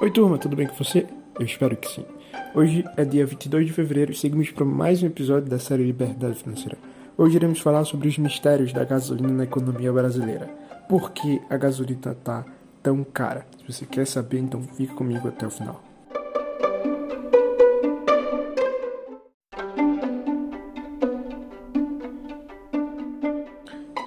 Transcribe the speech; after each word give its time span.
Oi 0.00 0.10
turma, 0.10 0.38
tudo 0.38 0.56
bem 0.56 0.66
com 0.66 0.74
você? 0.74 1.06
Eu 1.38 1.44
espero 1.44 1.76
que 1.76 1.86
sim. 1.86 2.06
Hoje 2.54 2.82
é 2.96 3.04
dia 3.04 3.26
22 3.26 3.66
de 3.66 3.72
fevereiro 3.74 4.12
e 4.12 4.14
seguimos 4.14 4.50
para 4.50 4.64
mais 4.64 5.02
um 5.02 5.06
episódio 5.06 5.50
da 5.50 5.58
série 5.58 5.84
Liberdade 5.84 6.36
Financeira. 6.36 6.78
Hoje 7.18 7.36
iremos 7.36 7.60
falar 7.60 7.84
sobre 7.84 8.08
os 8.08 8.16
mistérios 8.16 8.72
da 8.72 8.82
gasolina 8.82 9.28
na 9.28 9.44
economia 9.44 9.92
brasileira. 9.92 10.46
Por 10.88 11.10
que 11.10 11.42
a 11.50 11.56
gasolina 11.58 12.12
está 12.12 12.46
tão 12.82 13.04
cara? 13.04 13.46
Se 13.58 13.70
você 13.70 13.84
quer 13.84 14.06
saber, 14.06 14.38
então 14.38 14.62
fica 14.62 14.94
comigo 14.94 15.28
até 15.28 15.46
o 15.46 15.50
final. 15.50 15.89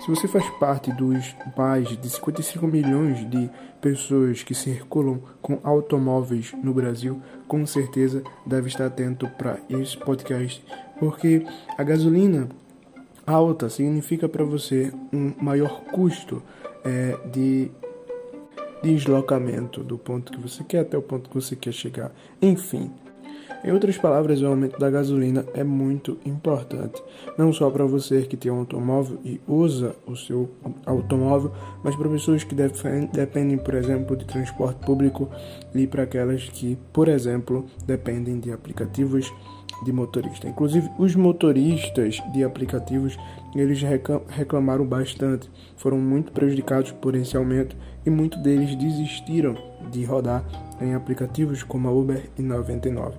Se 0.03 0.09
você 0.09 0.27
faz 0.27 0.49
parte 0.59 0.91
dos 0.91 1.33
mais 1.57 1.87
de 1.87 2.09
55 2.09 2.67
milhões 2.67 3.29
de 3.29 3.49
pessoas 3.79 4.43
que 4.43 4.53
circulam 4.53 5.21
com 5.41 5.61
automóveis 5.63 6.53
no 6.61 6.73
Brasil, 6.73 7.21
com 7.47 7.65
certeza 7.65 8.21
deve 8.45 8.67
estar 8.67 8.87
atento 8.87 9.29
para 9.37 9.59
esse 9.69 9.95
podcast, 9.95 10.61
porque 10.99 11.45
a 11.77 11.83
gasolina 11.83 12.49
alta 13.25 13.69
significa 13.69 14.27
para 14.27 14.43
você 14.43 14.91
um 15.13 15.31
maior 15.41 15.85
custo 15.85 16.43
é, 16.83 17.17
de 17.31 17.71
deslocamento 18.83 19.81
do 19.85 19.97
ponto 19.97 20.33
que 20.33 20.39
você 20.41 20.65
quer 20.65 20.79
até 20.79 20.97
o 20.97 21.01
ponto 21.01 21.29
que 21.29 21.35
você 21.35 21.55
quer 21.55 21.71
chegar. 21.71 22.11
Enfim, 22.41 22.91
em 23.63 23.71
outras 23.71 23.97
palavras, 23.97 24.41
o 24.41 24.47
aumento 24.47 24.77
da 24.77 24.89
gasolina 24.89 25.45
é 25.53 25.63
muito 25.63 26.17
importante, 26.25 27.01
não 27.37 27.53
só 27.53 27.69
para 27.69 27.85
você 27.85 28.23
que 28.23 28.35
tem 28.35 28.51
um 28.51 28.59
automóvel 28.59 29.19
e 29.23 29.39
usa 29.47 29.95
o 30.05 30.15
seu 30.15 30.49
automóvel, 30.85 31.51
mas 31.83 31.95
para 31.95 32.09
pessoas 32.09 32.43
que 32.43 32.53
dependem, 32.53 33.57
por 33.57 33.73
exemplo, 33.73 34.17
de 34.17 34.25
transporte 34.25 34.85
público 34.85 35.29
e 35.73 35.87
para 35.87 36.03
aquelas 36.03 36.49
que, 36.49 36.77
por 36.91 37.07
exemplo, 37.07 37.65
dependem 37.85 38.39
de 38.39 38.51
aplicativos 38.51 39.31
de 39.83 39.91
motorista. 39.91 40.47
Inclusive, 40.47 40.89
os 40.97 41.15
motoristas 41.15 42.21
de 42.33 42.43
aplicativos 42.43 43.17
eles 43.55 43.81
reclamaram 44.29 44.85
bastante, 44.85 45.49
foram 45.77 45.97
muito 45.97 46.31
prejudicados 46.31 46.91
por 46.91 47.15
esse 47.15 47.37
aumento 47.37 47.75
e 48.05 48.09
muitos 48.09 48.41
deles 48.41 48.75
desistiram 48.75 49.55
de 49.91 50.03
rodar 50.03 50.43
em 50.81 50.93
aplicativos 50.95 51.63
como 51.63 51.87
a 51.87 51.91
Uber 51.91 52.29
e 52.37 52.41
99. 52.41 53.17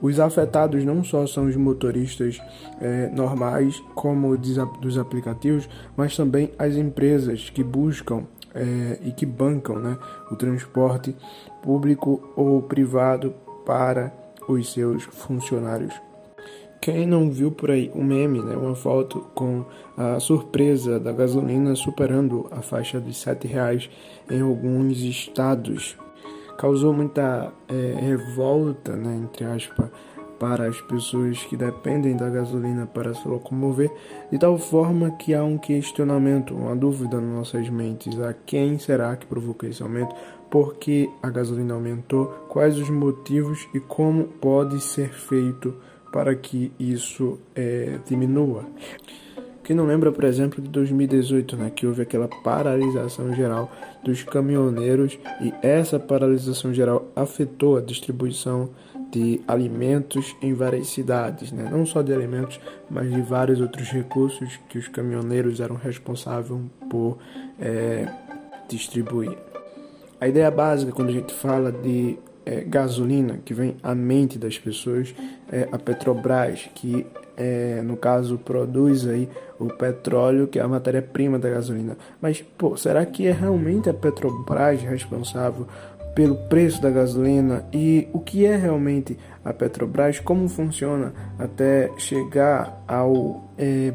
Os 0.00 0.18
afetados 0.18 0.84
não 0.84 1.04
só 1.04 1.26
são 1.28 1.46
os 1.46 1.54
motoristas 1.54 2.42
é, 2.80 3.08
normais, 3.10 3.80
como 3.94 4.36
dos 4.36 4.98
aplicativos, 4.98 5.68
mas 5.96 6.16
também 6.16 6.50
as 6.58 6.74
empresas 6.74 7.50
que 7.50 7.62
buscam 7.62 8.24
é, 8.52 8.98
e 9.04 9.12
que 9.12 9.24
bancam 9.24 9.78
né, 9.78 9.96
o 10.30 10.36
transporte 10.36 11.14
público 11.62 12.32
ou 12.36 12.60
privado 12.62 13.32
para 13.64 14.12
os 14.48 14.72
seus 14.72 15.04
funcionários. 15.04 15.94
Quem 16.80 17.06
não 17.06 17.30
viu 17.30 17.52
por 17.52 17.70
aí 17.70 17.92
um 17.94 18.02
meme, 18.02 18.42
né, 18.42 18.56
uma 18.56 18.74
foto 18.74 19.20
com 19.34 19.64
a 19.96 20.18
surpresa 20.18 20.98
da 20.98 21.12
gasolina 21.12 21.76
superando 21.76 22.48
a 22.50 22.60
faixa 22.60 23.00
de 23.00 23.10
R$ 23.10 23.48
reais 23.48 23.88
em 24.28 24.40
alguns 24.40 24.98
estados 25.00 25.96
causou 26.62 26.92
muita 26.92 27.52
é, 27.68 27.98
revolta, 28.00 28.94
né, 28.94 29.16
entre 29.16 29.44
aspas, 29.44 29.90
para 30.38 30.66
as 30.66 30.80
pessoas 30.80 31.44
que 31.44 31.56
dependem 31.56 32.16
da 32.16 32.28
gasolina 32.28 32.86
para 32.86 33.14
se 33.14 33.26
locomover, 33.28 33.92
de 34.30 34.38
tal 34.38 34.58
forma 34.58 35.10
que 35.12 35.34
há 35.34 35.44
um 35.44 35.56
questionamento, 35.56 36.54
uma 36.54 36.74
dúvida 36.74 37.20
nas 37.20 37.30
nossas 37.30 37.68
mentes: 37.68 38.18
a 38.20 38.32
quem 38.32 38.78
será 38.78 39.14
que 39.16 39.26
provocou 39.26 39.68
esse 39.68 39.82
aumento? 39.82 40.14
Por 40.52 40.74
que 40.74 41.08
a 41.22 41.30
gasolina 41.30 41.72
aumentou? 41.72 42.26
Quais 42.46 42.76
os 42.76 42.90
motivos 42.90 43.66
e 43.72 43.80
como 43.80 44.24
pode 44.24 44.82
ser 44.82 45.08
feito 45.08 45.74
para 46.12 46.34
que 46.34 46.70
isso 46.78 47.38
é, 47.54 47.98
diminua? 48.06 48.66
Quem 49.64 49.74
não 49.74 49.86
lembra, 49.86 50.12
por 50.12 50.24
exemplo, 50.24 50.60
de 50.60 50.68
2018, 50.68 51.56
né, 51.56 51.72
que 51.74 51.86
houve 51.86 52.02
aquela 52.02 52.28
paralisação 52.28 53.34
geral 53.34 53.72
dos 54.04 54.24
caminhoneiros 54.24 55.18
e 55.40 55.54
essa 55.62 55.98
paralisação 55.98 56.74
geral 56.74 57.08
afetou 57.16 57.78
a 57.78 57.80
distribuição 57.80 58.68
de 59.10 59.40
alimentos 59.48 60.36
em 60.42 60.52
várias 60.52 60.88
cidades, 60.88 61.50
né? 61.50 61.66
não 61.72 61.86
só 61.86 62.02
de 62.02 62.12
alimentos, 62.12 62.60
mas 62.90 63.10
de 63.10 63.22
vários 63.22 63.58
outros 63.58 63.88
recursos 63.88 64.60
que 64.68 64.76
os 64.76 64.88
caminhoneiros 64.88 65.60
eram 65.60 65.76
responsáveis 65.76 66.60
por 66.90 67.16
é, 67.58 68.06
distribuir. 68.68 69.51
A 70.22 70.28
ideia 70.28 70.52
básica 70.52 70.92
quando 70.92 71.08
a 71.08 71.12
gente 71.12 71.34
fala 71.34 71.72
de 71.72 72.16
é, 72.46 72.60
gasolina 72.60 73.40
que 73.44 73.52
vem 73.52 73.76
à 73.82 73.92
mente 73.92 74.38
das 74.38 74.56
pessoas 74.56 75.12
é 75.50 75.68
a 75.72 75.76
Petrobras, 75.76 76.70
que 76.76 77.04
é, 77.36 77.82
no 77.82 77.96
caso 77.96 78.38
produz 78.38 79.04
aí 79.04 79.28
o 79.58 79.66
petróleo, 79.66 80.46
que 80.46 80.60
é 80.60 80.62
a 80.62 80.68
matéria-prima 80.68 81.40
da 81.40 81.50
gasolina. 81.50 81.96
Mas, 82.20 82.40
pô, 82.40 82.76
será 82.76 83.04
que 83.04 83.26
é 83.26 83.32
realmente 83.32 83.90
a 83.90 83.94
Petrobras 83.94 84.80
responsável 84.82 85.66
pelo 86.14 86.36
preço 86.48 86.80
da 86.80 86.90
gasolina 86.90 87.64
e 87.72 88.06
o 88.12 88.20
que 88.20 88.46
é 88.46 88.54
realmente 88.54 89.18
a 89.44 89.52
Petrobras, 89.52 90.20
como 90.20 90.48
funciona 90.48 91.12
até 91.36 91.90
chegar 91.98 92.80
ao 92.86 93.50
é, 93.58 93.92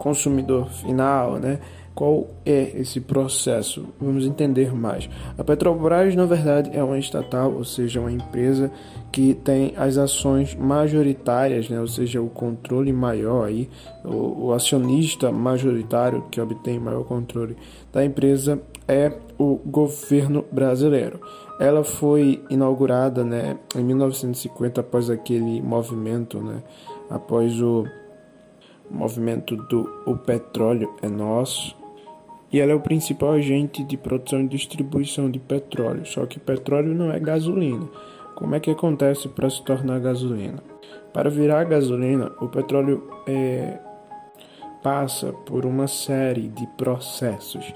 consumidor 0.00 0.68
final, 0.70 1.36
né? 1.36 1.60
Qual 1.96 2.28
é 2.44 2.78
esse 2.78 3.00
processo? 3.00 3.86
Vamos 3.98 4.26
entender 4.26 4.74
mais. 4.74 5.08
A 5.38 5.42
Petrobras, 5.42 6.14
na 6.14 6.26
verdade, 6.26 6.70
é 6.74 6.84
uma 6.84 6.98
estatal, 6.98 7.50
ou 7.54 7.64
seja, 7.64 8.00
uma 8.00 8.12
empresa 8.12 8.70
que 9.10 9.32
tem 9.32 9.72
as 9.78 9.96
ações 9.96 10.54
majoritárias, 10.54 11.70
né? 11.70 11.80
ou 11.80 11.88
seja, 11.88 12.20
o 12.20 12.28
controle 12.28 12.92
maior 12.92 13.46
aí, 13.46 13.66
o, 14.04 14.48
o 14.48 14.52
acionista 14.52 15.32
majoritário 15.32 16.26
que 16.30 16.38
obtém 16.38 16.78
maior 16.78 17.02
controle 17.02 17.56
da 17.90 18.04
empresa 18.04 18.60
é 18.86 19.10
o 19.38 19.56
governo 19.64 20.44
brasileiro. 20.52 21.18
Ela 21.58 21.82
foi 21.82 22.44
inaugurada 22.50 23.24
né, 23.24 23.56
em 23.74 23.82
1950 23.82 24.82
após 24.82 25.08
aquele 25.08 25.62
movimento, 25.62 26.40
né, 26.40 26.62
após 27.08 27.58
o 27.58 27.86
movimento 28.90 29.56
do 29.56 29.90
o 30.04 30.14
petróleo 30.14 30.94
é 31.00 31.08
nosso, 31.08 31.74
e 32.52 32.60
ela 32.60 32.72
é 32.72 32.74
o 32.74 32.80
principal 32.80 33.32
agente 33.32 33.82
de 33.82 33.96
produção 33.96 34.40
e 34.40 34.48
distribuição 34.48 35.30
de 35.30 35.38
petróleo. 35.38 36.06
Só 36.06 36.26
que 36.26 36.38
petróleo 36.38 36.94
não 36.94 37.10
é 37.10 37.18
gasolina. 37.18 37.86
Como 38.34 38.54
é 38.54 38.60
que 38.60 38.70
acontece 38.70 39.28
para 39.28 39.50
se 39.50 39.62
tornar 39.64 39.98
gasolina? 39.98 40.62
Para 41.12 41.30
virar 41.30 41.64
gasolina, 41.64 42.32
o 42.40 42.48
petróleo 42.48 43.10
é, 43.26 43.78
passa 44.82 45.32
por 45.32 45.64
uma 45.64 45.86
série 45.86 46.48
de 46.48 46.66
processos. 46.76 47.72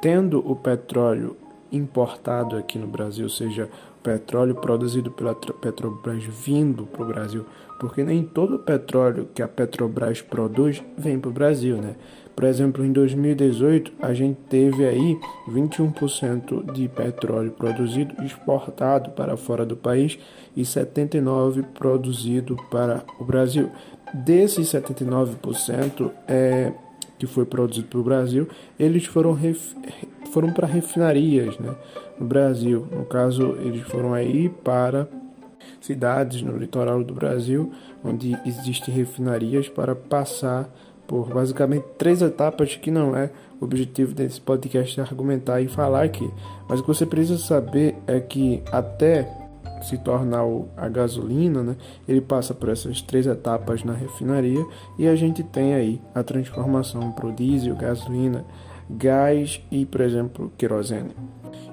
Tendo 0.00 0.38
o 0.38 0.56
petróleo 0.56 1.36
importado 1.72 2.56
aqui 2.56 2.78
no 2.78 2.86
Brasil, 2.86 3.28
seja, 3.28 3.68
petróleo 4.02 4.54
produzido 4.54 5.10
pela 5.10 5.34
Petrobras 5.34 6.24
vindo 6.24 6.86
para 6.86 7.02
o 7.02 7.06
Brasil, 7.06 7.44
porque 7.78 8.02
nem 8.02 8.22
todo 8.22 8.56
o 8.56 8.58
petróleo 8.58 9.28
que 9.34 9.42
a 9.42 9.48
Petrobras 9.48 10.22
produz 10.22 10.82
vem 10.96 11.18
para 11.18 11.30
o 11.30 11.32
Brasil, 11.32 11.76
né? 11.76 11.96
Por 12.34 12.44
exemplo, 12.44 12.84
em 12.84 12.92
2018, 12.92 13.92
a 14.00 14.14
gente 14.14 14.38
teve 14.48 14.86
aí 14.86 15.18
21% 15.46 16.72
de 16.72 16.88
petróleo 16.88 17.50
produzido 17.50 18.14
exportado 18.24 19.10
para 19.10 19.36
fora 19.36 19.66
do 19.66 19.76
país 19.76 20.18
e 20.56 20.62
79% 20.62 21.62
produzido 21.74 22.56
para 22.70 23.04
o 23.18 23.24
Brasil. 23.24 23.70
Desses 24.14 24.68
79% 24.68 26.10
é, 26.26 26.72
que 27.20 27.26
foi 27.26 27.44
produzido 27.44 27.86
para 27.86 28.00
o 28.00 28.02
Brasil, 28.02 28.48
eles 28.78 29.04
foram, 29.04 29.38
foram 30.32 30.52
para 30.52 30.66
refinarias 30.66 31.58
né, 31.58 31.74
no 32.18 32.26
Brasil. 32.26 32.86
No 32.90 33.04
caso, 33.04 33.56
eles 33.60 33.82
foram 33.82 34.14
aí 34.14 34.48
para 34.48 35.06
cidades 35.82 36.40
no 36.40 36.56
litoral 36.56 37.04
do 37.04 37.12
Brasil, 37.12 37.70
onde 38.02 38.36
existem 38.46 38.94
refinarias 38.94 39.68
para 39.68 39.94
passar 39.94 40.68
por 41.06 41.28
basicamente 41.28 41.84
três 41.98 42.22
etapas 42.22 42.74
que 42.76 42.90
não 42.90 43.14
é 43.14 43.30
o 43.60 43.64
objetivo 43.64 44.14
desse 44.14 44.40
podcast 44.40 44.98
argumentar 45.00 45.60
e 45.60 45.68
falar 45.68 46.04
aqui. 46.04 46.28
Mas 46.68 46.80
o 46.80 46.82
que 46.82 46.88
você 46.88 47.04
precisa 47.04 47.36
saber 47.36 47.96
é 48.06 48.18
que 48.18 48.62
até 48.72 49.28
se 49.82 49.98
tornar 49.98 50.44
a 50.76 50.88
gasolina, 50.88 51.62
né, 51.62 51.76
ele 52.08 52.20
passa 52.20 52.54
por 52.54 52.68
essas 52.68 53.00
três 53.02 53.26
etapas 53.26 53.84
na 53.84 53.92
refinaria 53.92 54.64
e 54.98 55.06
a 55.06 55.16
gente 55.16 55.42
tem 55.42 55.74
aí 55.74 56.00
a 56.14 56.22
transformação 56.22 57.12
para 57.12 57.26
o 57.26 57.32
diesel, 57.32 57.76
gasolina, 57.76 58.44
gás 58.88 59.60
e, 59.70 59.86
por 59.86 60.00
exemplo, 60.00 60.52
querosene. 60.58 61.10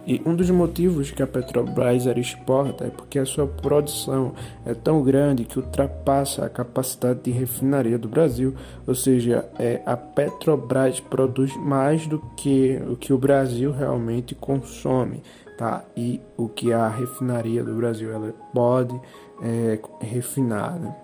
E 0.05 0.21
um 0.25 0.33
dos 0.33 0.49
motivos 0.49 1.11
que 1.11 1.21
a 1.21 1.27
Petrobras 1.27 2.05
exporta 2.05 2.85
é 2.85 2.89
porque 2.89 3.19
a 3.19 3.25
sua 3.25 3.45
produção 3.45 4.33
é 4.65 4.73
tão 4.73 5.03
grande 5.03 5.43
que 5.43 5.59
ultrapassa 5.59 6.45
a 6.45 6.49
capacidade 6.49 7.19
de 7.23 7.31
refinaria 7.31 7.97
do 7.97 8.07
Brasil, 8.07 8.55
ou 8.87 8.95
seja, 8.95 9.45
é, 9.59 9.81
a 9.85 9.97
Petrobras 9.97 11.01
produz 11.01 11.53
mais 11.57 12.07
do 12.07 12.19
que 12.37 12.81
o 12.89 12.95
que 12.95 13.11
o 13.11 13.17
Brasil 13.17 13.73
realmente 13.73 14.33
consome, 14.33 15.21
tá? 15.57 15.83
E 15.95 16.21
o 16.37 16.47
que 16.47 16.71
a 16.71 16.87
refinaria 16.87 17.63
do 17.63 17.73
Brasil 17.73 18.13
ela 18.13 18.33
pode 18.53 18.99
é, 19.41 19.79
refinar. 19.99 20.79
Né? 20.79 20.95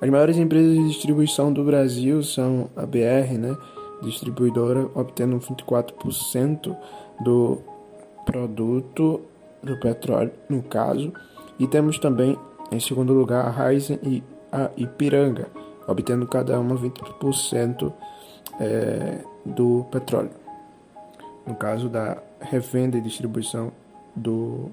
As 0.00 0.08
maiores 0.10 0.36
empresas 0.36 0.74
de 0.74 0.88
distribuição 0.88 1.52
do 1.52 1.64
Brasil 1.64 2.22
são 2.22 2.68
a 2.76 2.84
BR, 2.84 3.38
né? 3.38 3.56
distribuidora, 4.02 4.88
obtendo 4.94 5.38
24% 5.38 6.76
do 7.20 7.62
produto 8.26 9.22
do 9.62 9.78
petróleo, 9.78 10.32
no 10.48 10.62
caso, 10.62 11.12
e 11.58 11.66
temos 11.66 11.98
também 11.98 12.38
em 12.70 12.80
segundo 12.80 13.12
lugar 13.12 13.46
a 13.46 13.50
Raizen 13.50 13.98
e 14.02 14.22
a 14.52 14.70
Ipiranga, 14.76 15.48
obtendo 15.86 16.26
cada 16.26 16.58
uma 16.58 16.76
20% 16.76 17.92
é, 18.60 19.18
do 19.44 19.86
petróleo. 19.90 20.30
No 21.46 21.54
caso 21.54 21.88
da 21.88 22.18
revenda 22.40 22.96
e 22.96 23.00
distribuição 23.00 23.72
do, 24.14 24.70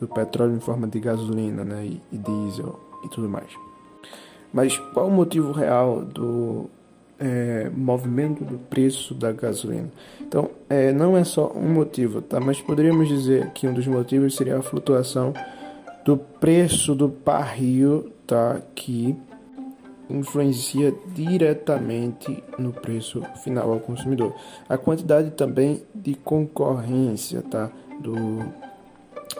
do 0.00 0.08
petróleo 0.08 0.56
em 0.56 0.60
forma 0.60 0.86
de 0.86 1.00
gasolina 1.00 1.64
né, 1.64 1.84
e, 1.84 2.02
e 2.12 2.18
diesel 2.18 2.78
e 3.04 3.08
tudo 3.08 3.28
mais. 3.28 3.50
Mas 4.52 4.78
qual 4.78 5.08
o 5.08 5.10
motivo 5.10 5.52
real 5.52 6.04
do 6.04 6.70
é, 7.18 7.70
movimento 7.74 8.44
do 8.44 8.58
preço 8.58 9.14
da 9.14 9.32
gasolina. 9.32 9.90
Então, 10.20 10.50
é, 10.68 10.92
não 10.92 11.16
é 11.16 11.24
só 11.24 11.52
um 11.54 11.72
motivo, 11.72 12.20
tá? 12.20 12.40
Mas 12.40 12.60
poderíamos 12.60 13.08
dizer 13.08 13.50
que 13.50 13.66
um 13.66 13.72
dos 13.72 13.86
motivos 13.86 14.36
seria 14.36 14.58
a 14.58 14.62
flutuação 14.62 15.32
do 16.04 16.16
preço 16.16 16.94
do 16.94 17.08
barril, 17.08 18.12
tá? 18.26 18.60
Que 18.74 19.16
influencia 20.08 20.94
diretamente 21.14 22.42
no 22.58 22.72
preço 22.72 23.22
final 23.42 23.72
ao 23.72 23.80
consumidor. 23.80 24.34
A 24.68 24.78
quantidade 24.78 25.30
também 25.30 25.82
de 25.94 26.14
concorrência, 26.14 27.42
tá? 27.42 27.70
Do, 28.00 28.44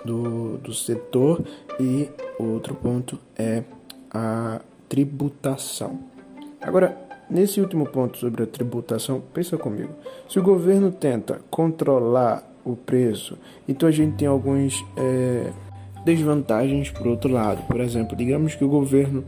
do, 0.06 0.58
do 0.58 0.72
setor 0.72 1.42
e 1.80 2.08
outro 2.38 2.74
ponto 2.74 3.18
é 3.36 3.64
a 4.10 4.60
tributação. 4.88 5.98
Agora, 6.60 7.06
Nesse 7.28 7.60
último 7.60 7.86
ponto 7.86 8.18
sobre 8.18 8.44
a 8.44 8.46
tributação, 8.46 9.20
pensa 9.34 9.56
comigo. 9.56 9.92
Se 10.28 10.38
o 10.38 10.42
governo 10.42 10.92
tenta 10.92 11.40
controlar 11.50 12.48
o 12.64 12.76
preço, 12.76 13.36
então 13.66 13.88
a 13.88 13.92
gente 13.92 14.16
tem 14.16 14.28
algumas 14.28 14.84
é, 14.96 15.52
desvantagens 16.04 16.88
por 16.90 17.08
outro 17.08 17.32
lado. 17.32 17.66
Por 17.66 17.80
exemplo, 17.80 18.16
digamos 18.16 18.54
que 18.54 18.64
o 18.64 18.68
governo 18.68 19.24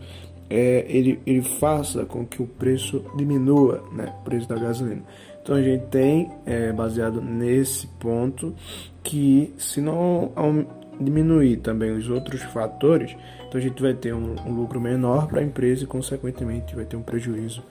é, 0.49 0.87
ele, 0.89 1.21
ele 1.27 1.43
faça 1.43 2.05
com 2.05 2.25
que 2.25 2.41
o 2.41 2.47
preço 2.47 3.05
diminua, 3.17 3.83
né, 3.93 4.15
o 4.21 4.25
preço 4.25 4.49
da 4.49 4.57
gasolina. 4.57 5.03
Então 5.49 5.57
a 5.57 5.63
gente 5.63 5.87
tem, 5.87 6.31
é, 6.45 6.71
baseado 6.73 7.23
nesse 7.23 7.87
ponto, 7.87 8.55
que 9.03 9.55
se 9.57 9.81
não 9.81 10.31
diminuir 11.01 11.59
também 11.59 11.93
os 11.93 12.09
outros 12.09 12.43
fatores, 12.43 13.17
então 13.47 13.59
a 13.59 13.63
gente 13.63 13.81
vai 13.81 13.95
ter 13.95 14.15
um, 14.15 14.35
um 14.47 14.53
lucro 14.53 14.81
menor 14.81 15.27
para 15.27 15.41
a 15.41 15.45
empresa 15.45 15.85
e, 15.85 15.87
consequentemente, 15.87 16.75
vai 16.75 16.85
ter 16.85 16.97
um 16.97 17.03
prejuízo 17.03 17.63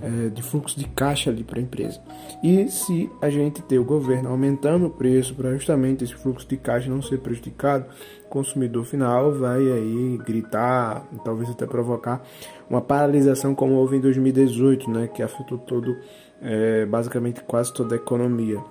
é, 0.00 0.28
de 0.28 0.42
fluxo 0.42 0.78
de 0.78 0.86
caixa 0.86 1.30
ali 1.30 1.44
para 1.44 1.58
a 1.58 1.62
empresa. 1.62 2.00
E 2.42 2.68
se 2.68 3.10
a 3.20 3.28
gente 3.28 3.62
ter 3.62 3.78
o 3.78 3.84
governo 3.84 4.30
aumentando 4.30 4.86
o 4.86 4.90
preço 4.90 5.34
para 5.34 5.52
justamente 5.52 6.04
esse 6.04 6.14
fluxo 6.14 6.46
de 6.46 6.56
caixa 6.56 6.88
não 6.88 7.02
ser 7.02 7.18
prejudicado, 7.18 7.86
o 8.24 8.28
consumidor 8.28 8.84
final 8.84 9.32
vai 9.32 9.60
aí 9.60 10.18
gritar, 10.24 11.06
talvez 11.24 11.50
até 11.50 11.66
provocar 11.66 12.22
uma 12.68 12.80
paralisação 12.80 13.54
como 13.54 13.74
houve 13.74 13.96
em 13.96 14.00
2018, 14.00 14.90
né, 14.90 15.08
que 15.08 15.22
afetou 15.22 15.58
todo, 15.58 15.96
é, 16.40 16.86
basicamente 16.86 17.42
quase 17.42 17.72
toda 17.72 17.94
a 17.94 17.96
economia. 17.96 18.62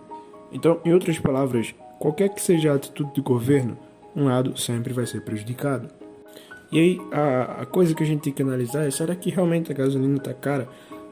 Então, 0.52 0.80
em 0.86 0.94
outras 0.94 1.20
palavras, 1.20 1.76
qualquer 2.00 2.30
que 2.30 2.42
seja 2.42 2.72
a 2.72 2.76
atitude 2.76 3.12
do 3.14 3.24
governo, 3.24 3.78
um 4.18 4.26
lado 4.26 4.60
sempre 4.60 4.92
vai 4.92 5.06
ser 5.06 5.22
prejudicado. 5.22 5.88
E 6.72 6.80
aí, 6.80 7.02
a, 7.12 7.62
a 7.62 7.66
coisa 7.66 7.94
que 7.94 8.04
a 8.04 8.06
gente 8.06 8.24
tem 8.24 8.34
que 8.34 8.42
analisar 8.42 8.86
é: 8.86 8.92
será 8.92 9.16
que 9.16 9.30
realmente 9.30 9.72
a 9.72 9.76
gasolina 9.76 10.18
está 10.18 10.34
cara 10.34 10.68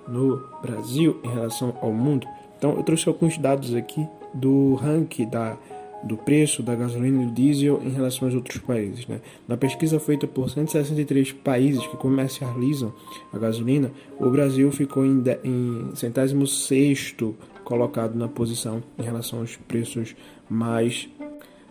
no 0.08 0.44
Brasil 0.62 1.20
em 1.24 1.30
relação 1.30 1.78
ao 1.82 1.94
mundo? 1.94 2.28
Então, 2.58 2.76
eu 2.76 2.84
trouxe 2.84 3.08
alguns 3.08 3.38
dados 3.38 3.74
aqui 3.76 4.06
do 4.34 4.74
ranking 4.76 5.30
da, 5.30 5.56
do 6.04 6.18
preço 6.18 6.62
da 6.62 6.76
gasolina 6.76 7.24
e 7.24 7.26
do 7.28 7.32
diesel 7.32 7.80
em 7.84 7.90
relação 7.90 8.28
aos 8.28 8.36
outros 8.36 8.58
países. 8.58 9.08
Né? 9.08 9.22
Na 9.48 9.56
pesquisa 9.56 10.00
feita 10.00 10.28
por 10.28 10.50
163 10.50 11.32
países 11.32 11.86
que 11.88 11.96
comercializam 11.96 12.94
a 13.32 13.38
gasolina, 13.38 13.92
o 14.20 14.30
Brasil 14.30 14.72
ficou 14.72 15.06
em, 15.06 15.22
de, 15.22 15.40
em 15.44 15.92
centésimo 15.96 16.46
sexto 16.48 17.36
colocado 17.64 18.16
na 18.16 18.28
posição 18.28 18.84
em 18.98 19.04
relação 19.04 19.40
aos 19.40 19.56
preços 19.56 20.16
mais 20.50 21.10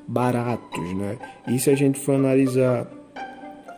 baratos, 0.07 0.95
né? 0.95 1.19
E 1.49 1.59
se 1.59 1.71
a 1.71 1.75
gente 1.75 1.99
for 1.99 2.15
analisar 2.15 2.87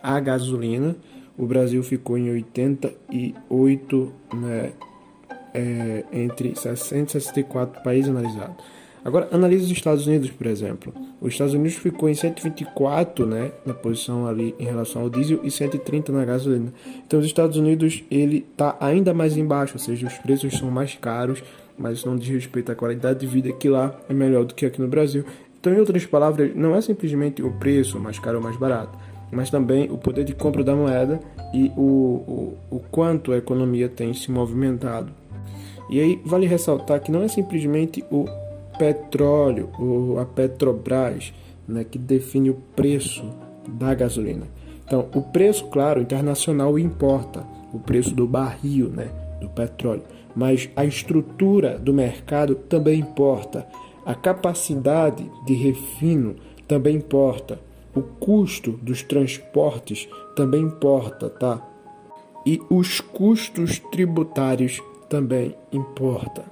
a 0.03 0.19
gasolina, 0.19 0.95
o 1.37 1.45
Brasil 1.45 1.83
ficou 1.83 2.17
em 2.17 2.31
88, 2.31 4.13
né, 4.33 4.71
é, 5.53 6.03
entre 6.11 6.55
664 6.55 7.83
países 7.83 8.09
analisados. 8.09 8.55
Agora, 9.05 9.29
analise 9.31 9.63
os 9.65 9.71
Estados 9.71 10.05
Unidos, 10.07 10.31
por 10.31 10.47
exemplo. 10.47 10.93
Os 11.21 11.31
Estados 11.31 11.53
Unidos 11.53 11.75
ficou 11.75 12.09
em 12.09 12.13
124, 12.13 13.25
né, 13.25 13.51
na 13.65 13.73
posição 13.73 14.27
ali 14.27 14.53
em 14.59 14.65
relação 14.65 15.03
ao 15.03 15.09
diesel 15.09 15.39
e 15.43 15.51
130 15.51 16.11
na 16.11 16.25
gasolina. 16.25 16.73
Então, 17.05 17.19
os 17.19 17.25
Estados 17.25 17.55
Unidos 17.55 18.03
ele 18.11 18.45
está 18.51 18.75
ainda 18.79 19.13
mais 19.13 19.37
embaixo, 19.37 19.75
ou 19.75 19.79
seja, 19.79 20.07
os 20.07 20.17
preços 20.17 20.57
são 20.57 20.69
mais 20.69 20.95
caros, 20.95 21.41
mas 21.77 21.99
isso 21.99 22.09
não 22.09 22.17
diz 22.17 22.27
respeito 22.27 22.71
à 22.71 22.75
qualidade 22.75 23.19
de 23.19 23.27
vida 23.27 23.51
que 23.53 23.69
lá 23.69 23.95
é 24.09 24.13
melhor 24.13 24.43
do 24.43 24.53
que 24.53 24.65
aqui 24.65 24.81
no 24.81 24.87
Brasil. 24.87 25.23
Então, 25.67 25.75
em 25.75 25.81
outras 25.81 26.05
palavras, 26.05 26.55
não 26.55 26.73
é 26.77 26.79
simplesmente 26.79 27.43
o 27.43 27.51
preço 27.51 27.99
mais 27.99 28.17
caro 28.17 28.37
ou 28.37 28.43
mais 28.43 28.55
barato, 28.55 28.97
mas 29.29 29.49
também 29.49 29.91
o 29.91 29.97
poder 29.97 30.23
de 30.23 30.33
compra 30.33 30.63
da 30.63 30.73
moeda 30.73 31.19
e 31.53 31.69
o, 31.75 31.81
o, 31.81 32.57
o 32.71 32.79
quanto 32.89 33.33
a 33.33 33.37
economia 33.37 33.89
tem 33.89 34.13
se 34.13 34.31
movimentado. 34.31 35.11
E 35.89 35.99
aí 35.99 36.21
vale 36.23 36.47
ressaltar 36.47 37.01
que 37.01 37.11
não 37.11 37.21
é 37.21 37.27
simplesmente 37.27 38.01
o 38.09 38.23
petróleo 38.79 39.69
ou 39.77 40.17
a 40.17 40.25
Petrobras 40.25 41.33
né, 41.67 41.83
que 41.83 41.99
define 41.99 42.49
o 42.49 42.55
preço 42.73 43.29
da 43.67 43.93
gasolina. 43.93 44.47
Então, 44.85 45.09
o 45.13 45.21
preço, 45.21 45.65
claro, 45.65 46.01
internacional 46.01 46.79
importa, 46.79 47.45
o 47.73 47.79
preço 47.79 48.15
do 48.15 48.25
barril, 48.25 48.87
né, 48.87 49.09
do 49.41 49.49
petróleo, 49.49 50.03
mas 50.33 50.69
a 50.77 50.85
estrutura 50.85 51.77
do 51.77 51.93
mercado 51.93 52.55
também 52.55 53.01
importa. 53.01 53.67
A 54.07 54.15
capacidade 54.15 55.29
de 55.45 55.53
refino 55.53 56.37
também 56.65 56.95
importa. 56.95 57.59
O 57.93 58.01
custo 58.01 58.71
dos 58.81 59.03
transportes 59.03 60.07
também 60.33 60.61
importa, 60.61 61.29
tá? 61.29 61.61
E 62.45 62.61
os 62.69 63.01
custos 63.01 63.79
tributários 63.91 64.81
também 65.09 65.53
importa. 65.73 66.45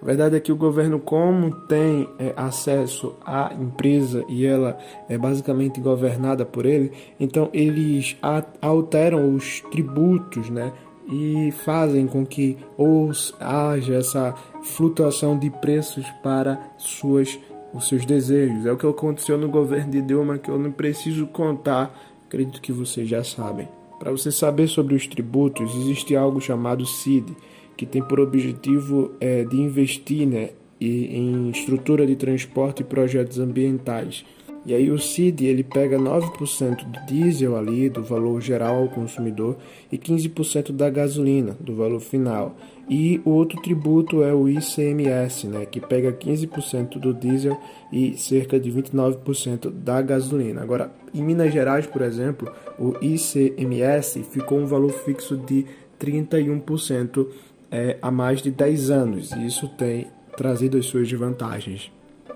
A 0.00 0.04
verdade 0.04 0.36
é 0.36 0.40
que 0.40 0.52
o 0.52 0.56
governo, 0.56 1.00
como 1.00 1.50
tem 1.66 2.08
é, 2.16 2.32
acesso 2.36 3.16
à 3.26 3.52
empresa 3.54 4.24
e 4.28 4.46
ela 4.46 4.78
é 5.08 5.18
basicamente 5.18 5.80
governada 5.80 6.46
por 6.46 6.64
ele, 6.64 6.92
então 7.18 7.50
eles 7.52 8.16
alteram 8.62 9.34
os 9.34 9.62
tributos, 9.72 10.48
né? 10.48 10.72
e 11.10 11.50
fazem 11.50 12.06
com 12.06 12.24
que 12.24 12.56
ou 12.76 13.10
haja 13.40 13.94
essa 13.94 14.34
flutuação 14.62 15.38
de 15.38 15.50
preços 15.50 16.04
para 16.22 16.60
suas, 16.78 17.38
os 17.72 17.88
seus 17.88 18.04
desejos. 18.04 18.66
É 18.66 18.72
o 18.72 18.76
que 18.76 18.86
aconteceu 18.86 19.38
no 19.38 19.48
governo 19.48 19.92
de 19.92 20.02
Dilma 20.02 20.38
que 20.38 20.50
eu 20.50 20.58
não 20.58 20.72
preciso 20.72 21.26
contar, 21.26 21.94
acredito 22.26 22.60
que 22.60 22.72
vocês 22.72 23.08
já 23.08 23.24
sabem. 23.24 23.68
Para 23.98 24.10
você 24.10 24.32
saber 24.32 24.68
sobre 24.68 24.94
os 24.94 25.06
tributos, 25.06 25.74
existe 25.76 26.16
algo 26.16 26.40
chamado 26.40 26.86
CID, 26.86 27.36
que 27.76 27.84
tem 27.84 28.02
por 28.02 28.18
objetivo 28.18 29.12
é, 29.20 29.44
de 29.44 29.56
investir 29.56 30.26
né, 30.26 30.50
em 30.80 31.50
estrutura 31.50 32.06
de 32.06 32.16
transporte 32.16 32.80
e 32.80 32.84
projetos 32.84 33.38
ambientais. 33.38 34.24
E 34.64 34.74
aí 34.74 34.90
o 34.90 34.98
CID 34.98 35.46
ele 35.46 35.62
pega 35.64 35.98
9% 35.98 36.84
do 36.84 37.06
diesel 37.06 37.56
ali, 37.56 37.88
do 37.88 38.02
valor 38.02 38.40
geral 38.42 38.82
ao 38.82 38.88
consumidor, 38.88 39.56
e 39.90 39.96
15% 39.96 40.72
da 40.72 40.90
gasolina, 40.90 41.56
do 41.58 41.74
valor 41.74 42.00
final. 42.00 42.54
E 42.88 43.20
o 43.24 43.30
outro 43.30 43.60
tributo 43.62 44.22
é 44.22 44.34
o 44.34 44.48
ICMS, 44.48 45.46
né, 45.46 45.64
que 45.64 45.80
pega 45.80 46.12
15% 46.12 46.98
do 46.98 47.14
diesel 47.14 47.58
e 47.90 48.16
cerca 48.18 48.60
de 48.60 48.70
29% 48.70 49.70
da 49.70 50.02
gasolina. 50.02 50.60
Agora, 50.60 50.92
em 51.14 51.22
Minas 51.22 51.52
Gerais, 51.52 51.86
por 51.86 52.02
exemplo, 52.02 52.52
o 52.78 52.94
ICMS 53.00 54.22
ficou 54.24 54.58
um 54.58 54.66
valor 54.66 54.92
fixo 54.92 55.36
de 55.36 55.64
31% 55.98 57.26
é, 57.70 57.96
há 58.02 58.10
mais 58.10 58.42
de 58.42 58.50
10 58.50 58.90
anos, 58.90 59.30
e 59.32 59.46
isso 59.46 59.68
tem 59.68 60.08
trazido 60.36 60.76
as 60.76 60.86
suas 60.86 61.10
vantagens. 61.12 61.90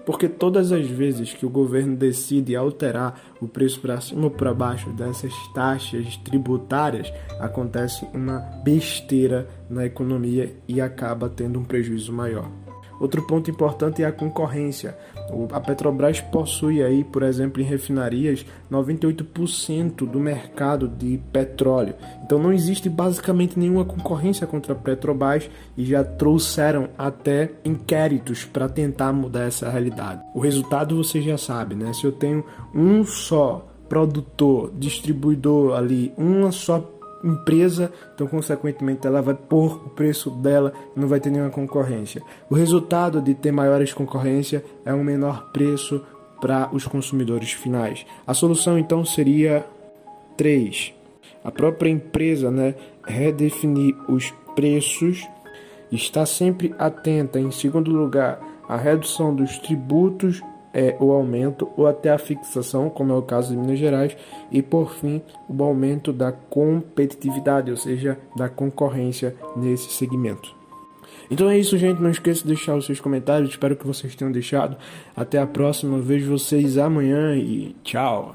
Porque 0.04 0.28
todas 0.28 0.72
as 0.72 0.86
vezes 0.86 1.32
que 1.32 1.46
o 1.46 1.50
governo 1.50 1.96
decide 1.96 2.54
alterar 2.54 3.20
o 3.40 3.48
preço 3.48 3.80
para 3.80 4.00
cima 4.00 4.24
ou 4.24 4.30
para 4.30 4.54
baixo 4.54 4.90
dessas 4.90 5.32
taxas 5.54 6.16
tributárias, 6.18 7.12
acontece 7.40 8.06
uma 8.12 8.38
besteira 8.62 9.48
na 9.68 9.86
economia 9.86 10.54
e 10.68 10.80
acaba 10.80 11.28
tendo 11.28 11.58
um 11.58 11.64
prejuízo 11.64 12.12
maior. 12.12 12.63
Outro 13.00 13.22
ponto 13.26 13.50
importante 13.50 14.02
é 14.02 14.06
a 14.06 14.12
concorrência. 14.12 14.96
A 15.52 15.60
Petrobras 15.60 16.20
possui 16.20 16.82
aí, 16.82 17.02
por 17.02 17.22
exemplo, 17.22 17.60
em 17.60 17.64
refinarias, 17.64 18.44
98% 18.70 20.06
do 20.06 20.20
mercado 20.20 20.86
de 20.86 21.18
petróleo. 21.32 21.94
Então 22.24 22.38
não 22.38 22.52
existe 22.52 22.88
basicamente 22.88 23.58
nenhuma 23.58 23.84
concorrência 23.84 24.46
contra 24.46 24.72
a 24.72 24.76
Petrobras 24.76 25.48
e 25.76 25.84
já 25.84 26.04
trouxeram 26.04 26.88
até 26.96 27.50
inquéritos 27.64 28.44
para 28.44 28.68
tentar 28.68 29.12
mudar 29.12 29.44
essa 29.44 29.68
realidade. 29.68 30.22
O 30.34 30.40
resultado 30.40 30.96
você 30.96 31.20
já 31.20 31.38
sabe, 31.38 31.74
né? 31.74 31.92
Se 31.92 32.04
eu 32.04 32.12
tenho 32.12 32.44
um 32.74 33.04
só 33.04 33.66
produtor, 33.88 34.72
distribuidor 34.76 35.76
ali, 35.76 36.12
uma 36.16 36.50
só 36.50 36.80
empresa, 37.24 37.90
então 38.14 38.26
consequentemente 38.26 39.06
ela 39.06 39.22
vai 39.22 39.34
pôr 39.34 39.86
o 39.86 39.90
preço 39.90 40.30
dela 40.30 40.72
e 40.94 41.00
não 41.00 41.08
vai 41.08 41.18
ter 41.18 41.30
nenhuma 41.30 41.50
concorrência. 41.50 42.22
O 42.50 42.54
resultado 42.54 43.20
de 43.20 43.34
ter 43.34 43.50
maiores 43.50 43.92
concorrência 43.92 44.64
é 44.84 44.92
um 44.92 45.02
menor 45.02 45.50
preço 45.52 46.04
para 46.40 46.68
os 46.72 46.86
consumidores 46.86 47.52
finais. 47.52 48.04
A 48.26 48.34
solução 48.34 48.78
então 48.78 49.04
seria 49.04 49.66
3. 50.36 50.92
A 51.42 51.50
própria 51.50 51.90
empresa, 51.90 52.50
né, 52.50 52.74
redefinir 53.06 53.96
os 54.08 54.30
preços, 54.54 55.26
está 55.90 56.26
sempre 56.26 56.74
atenta 56.78 57.40
em 57.40 57.50
segundo 57.50 57.90
lugar 57.90 58.40
a 58.68 58.76
redução 58.76 59.34
dos 59.34 59.58
tributos 59.58 60.42
é 60.74 60.96
o 60.98 61.12
aumento 61.12 61.70
ou 61.76 61.86
até 61.86 62.10
a 62.10 62.18
fixação, 62.18 62.90
como 62.90 63.12
é 63.12 63.16
o 63.16 63.22
caso 63.22 63.50
de 63.50 63.56
Minas 63.56 63.78
Gerais, 63.78 64.16
e 64.50 64.60
por 64.60 64.92
fim 64.92 65.22
o 65.48 65.62
aumento 65.62 66.12
da 66.12 66.32
competitividade, 66.32 67.70
ou 67.70 67.76
seja, 67.76 68.18
da 68.36 68.48
concorrência 68.48 69.36
nesse 69.56 69.90
segmento. 69.90 70.54
Então 71.30 71.48
é 71.48 71.58
isso, 71.58 71.78
gente. 71.78 72.02
Não 72.02 72.10
esqueça 72.10 72.42
de 72.42 72.48
deixar 72.48 72.76
os 72.76 72.84
seus 72.84 73.00
comentários. 73.00 73.50
Espero 73.50 73.76
que 73.76 73.86
vocês 73.86 74.14
tenham 74.14 74.30
deixado. 74.30 74.76
Até 75.16 75.38
a 75.38 75.46
próxima. 75.46 75.98
Vejo 75.98 76.30
vocês 76.30 76.76
amanhã 76.76 77.34
e 77.34 77.74
tchau. 77.82 78.34